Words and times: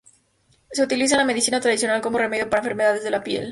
Se 0.71 0.81
utiliza 0.81 1.13
en 1.13 1.19
la 1.19 1.25
medicina 1.25 1.61
tradicional 1.61 2.01
como 2.01 2.17
remedio 2.17 2.49
para 2.49 2.61
enfermedades 2.63 3.03
de 3.03 3.11
la 3.11 3.21
piel. 3.23 3.49